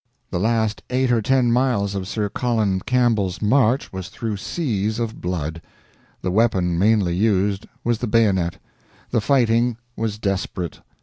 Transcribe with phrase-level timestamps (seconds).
[0.31, 5.21] The last eight or ten miles of Sir Colin Campbell's march was through seas of
[5.21, 5.61] blood.
[6.23, 8.57] The weapon mainly used was the bayonet,
[9.11, 10.79] the fighting was desperate.